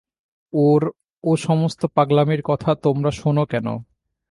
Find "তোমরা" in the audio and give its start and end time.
2.75-3.11